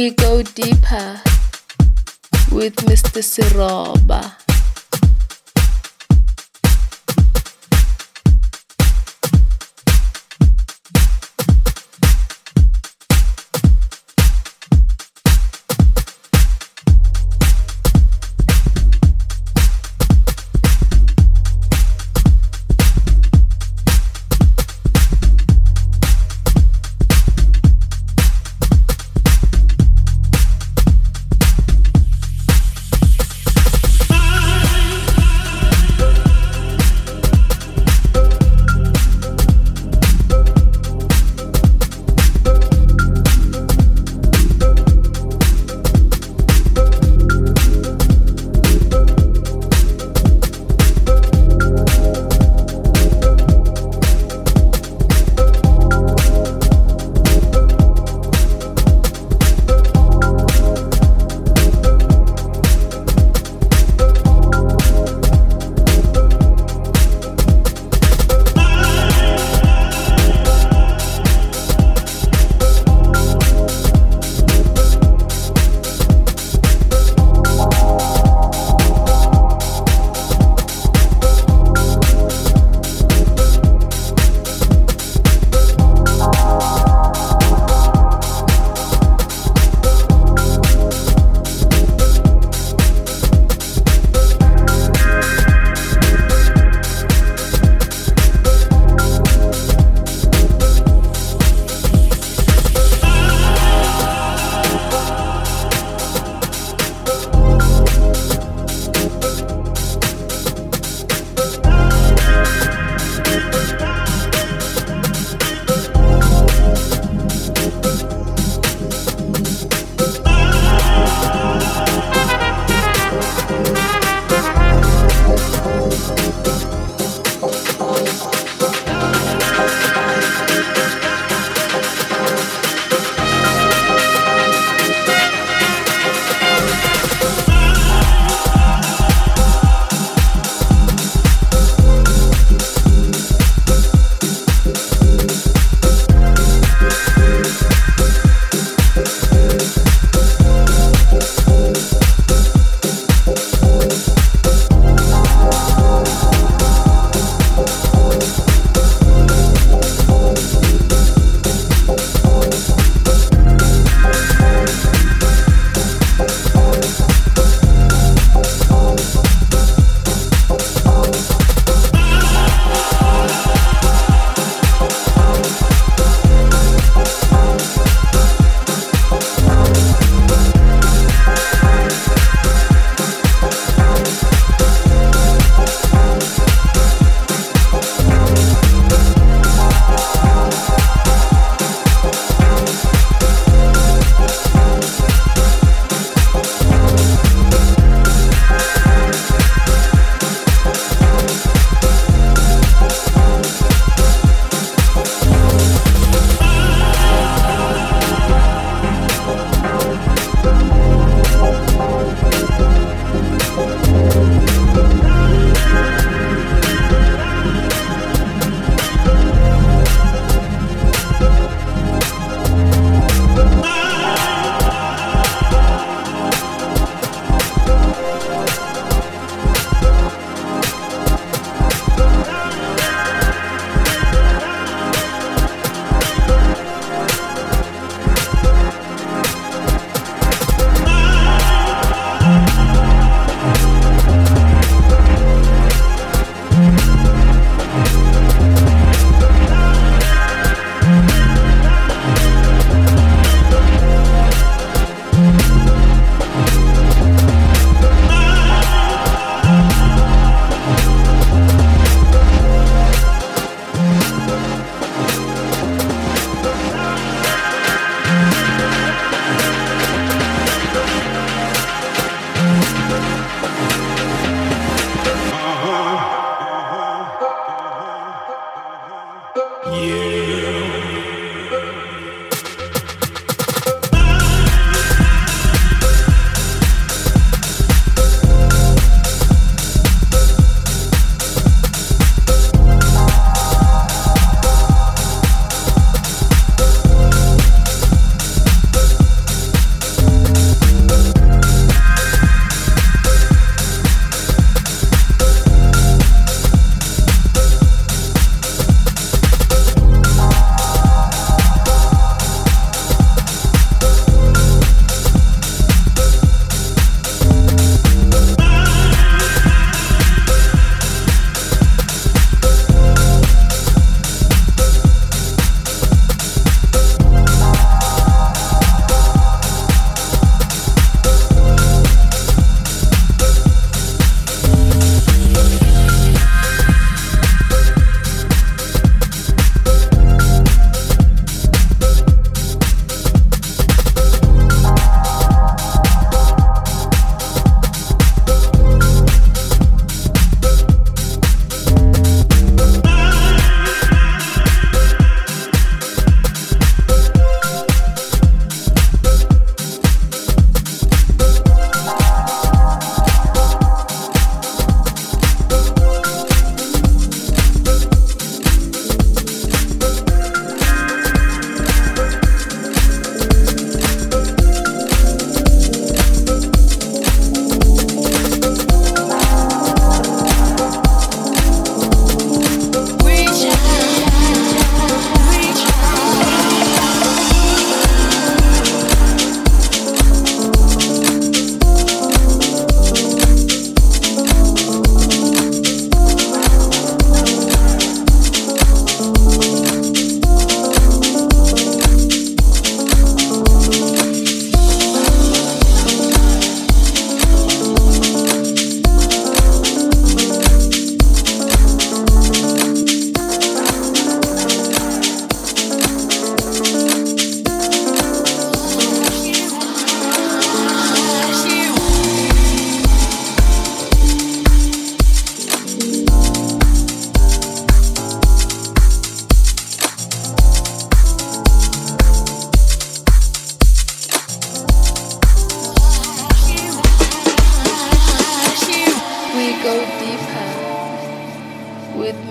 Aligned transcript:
We 0.00 0.08
go 0.12 0.40
deeper 0.42 1.20
with 2.50 2.74
Mr. 2.88 3.20
Siroba. 3.20 4.39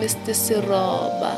مثل 0.03 0.29
السراب 0.29 1.33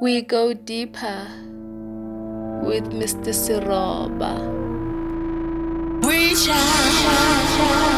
We 0.00 0.22
go 0.22 0.54
deeper 0.54 1.26
with 2.62 2.84
Mr. 2.92 3.34
Siroba. 3.34 4.38
We 6.06 6.36
shall. 6.36 7.97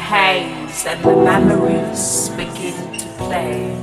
haze 0.00 0.86
and 0.86 1.02
the 1.04 1.14
memories 1.14 2.30
begin 2.30 2.74
to 2.98 3.06
play. 3.18 3.76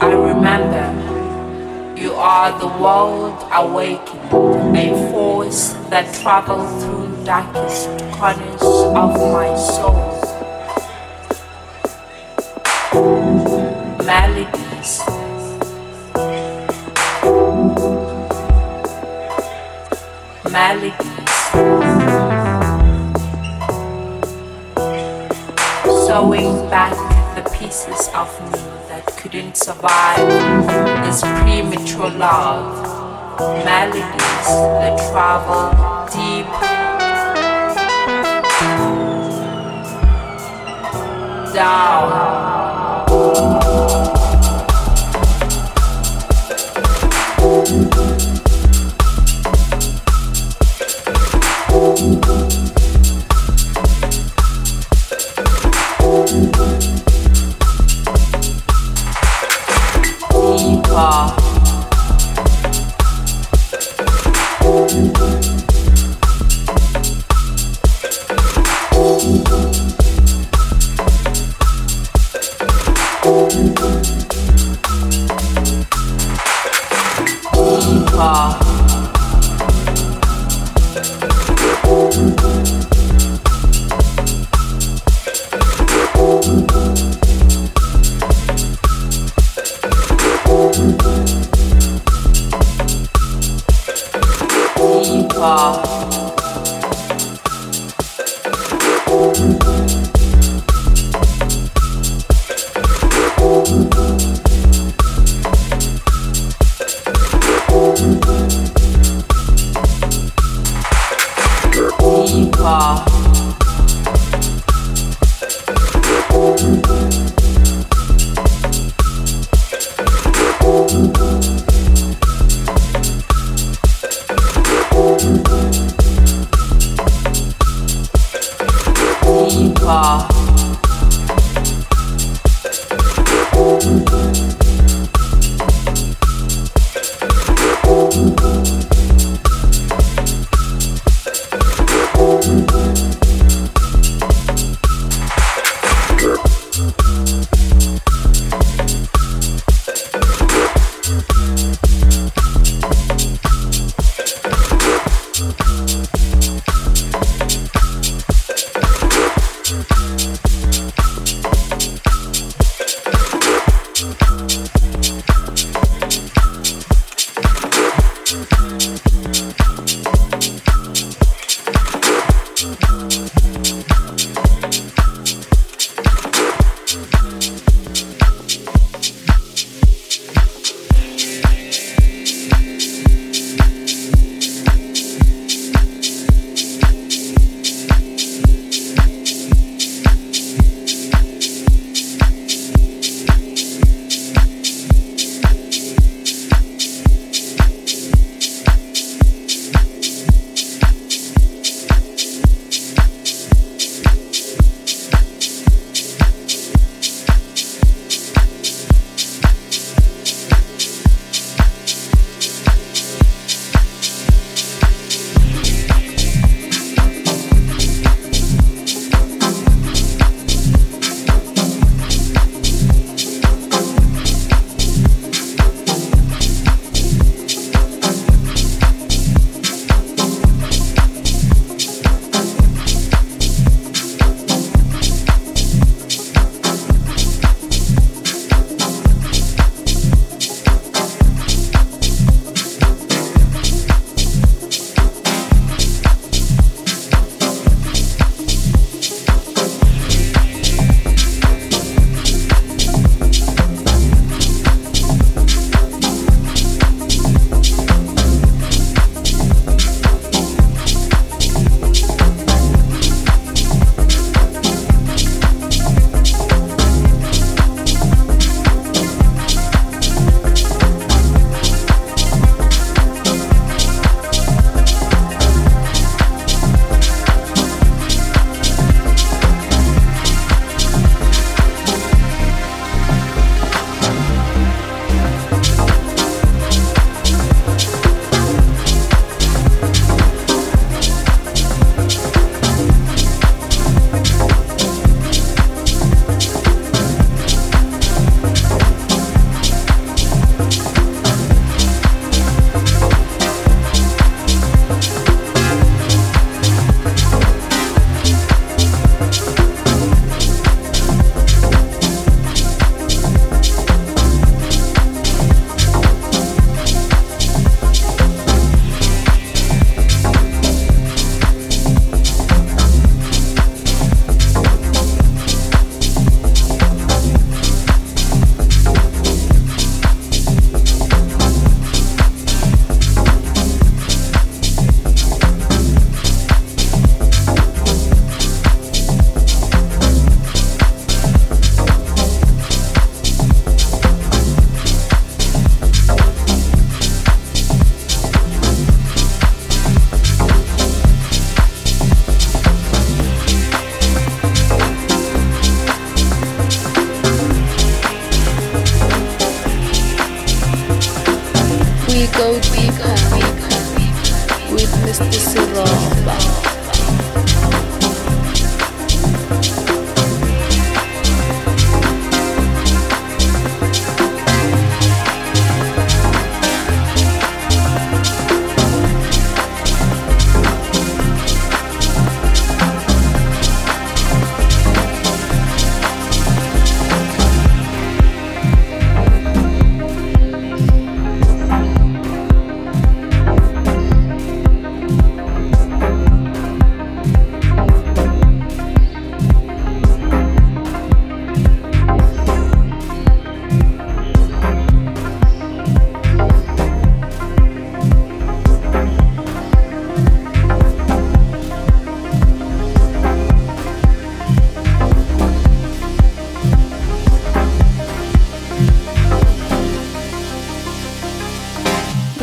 I 0.00 0.12
remember 0.12 0.86
you 2.00 2.12
are 2.12 2.58
the 2.58 2.68
world 2.82 3.38
awakened, 3.52 4.76
a 4.76 5.10
force 5.10 5.72
that 5.90 6.12
travels 6.20 6.84
through 6.84 7.24
darkest 7.24 7.88
corners 8.18 8.62
of 8.62 9.10
my 9.32 9.54
soul. 9.56 10.16
Melodies. 14.04 15.00
Melodies. 20.50 21.05
sewing 26.16 26.70
back 26.70 26.96
the 27.36 27.42
pieces 27.50 28.08
of 28.14 28.28
me 28.44 28.58
that 28.88 29.04
couldn't 29.18 29.54
survive 29.54 30.26
is 31.06 31.20
premature 31.20 32.08
love. 32.08 32.82
Melodies 33.66 34.48
that 34.80 34.96
travel 35.10 35.62
deep. 36.08 36.46
Down. 41.54 42.36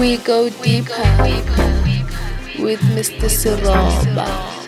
We 0.04 0.18
go 0.18 0.50
deeper 0.50 1.00
with 2.60 2.82
Mr. 2.92 3.32
Siroba. 3.32 4.63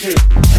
two. 0.00 0.49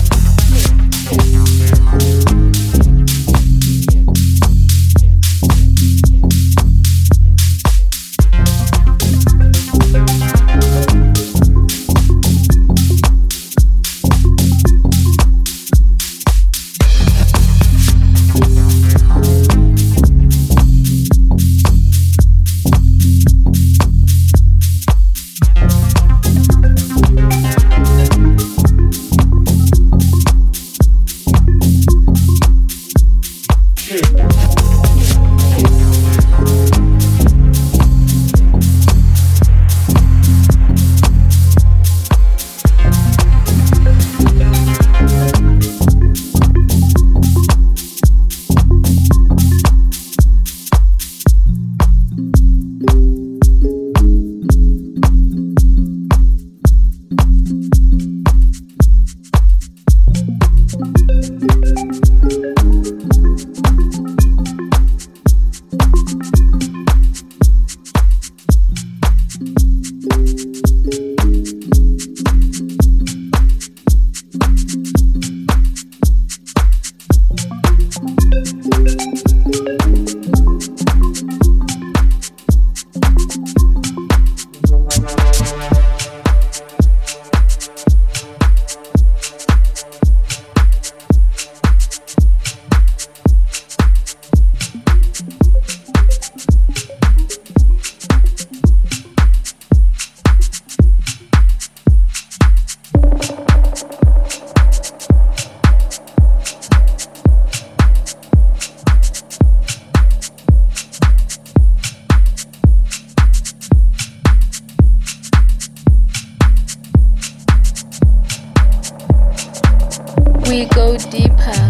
we 120.52 120.66
go 120.66 120.98
deeper 120.98 121.62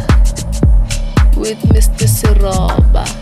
with 1.38 1.62
Mr. 1.70 2.08
Siroba. 2.08 3.21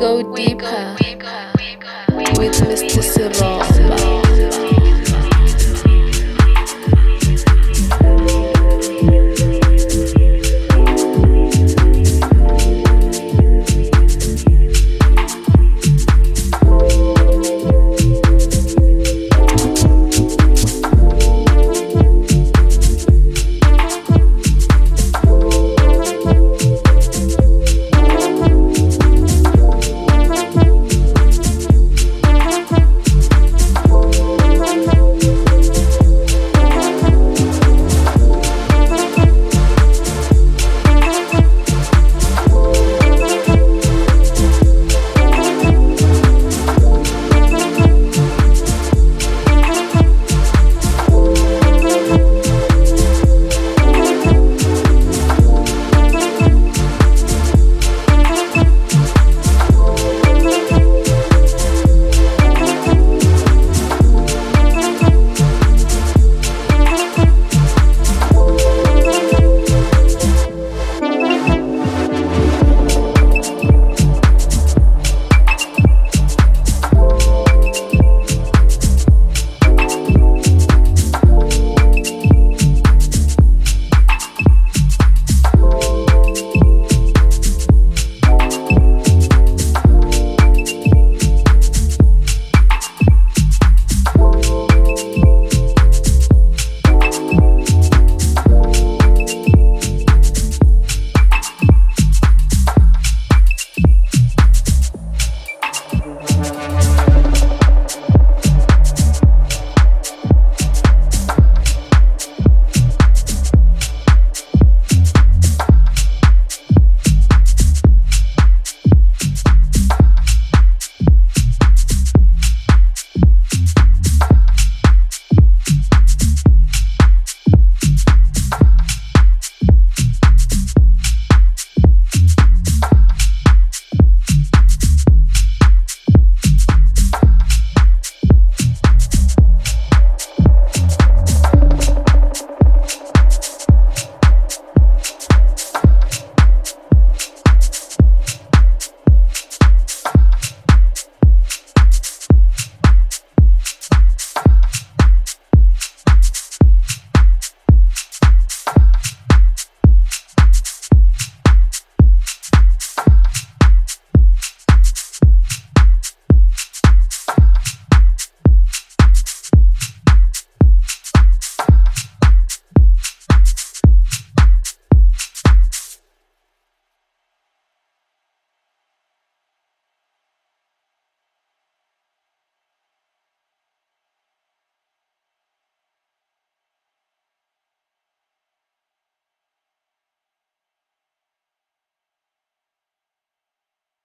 Go 0.00 0.22
deeper 0.34 0.96
with 2.38 2.56
Mr. 2.64 3.02
Siroba. 3.04 3.59